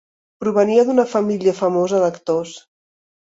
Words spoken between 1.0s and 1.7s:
família